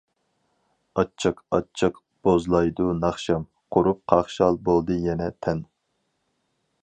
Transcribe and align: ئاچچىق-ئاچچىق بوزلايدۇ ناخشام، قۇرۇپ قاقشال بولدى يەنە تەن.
ئاچچىق-ئاچچىق 1.01 1.99
بوزلايدۇ 2.27 2.87
ناخشام، 3.03 3.47
قۇرۇپ 3.77 4.01
قاقشال 4.13 4.59
بولدى 4.69 4.99
يەنە 5.05 5.31
تەن. 5.47 5.65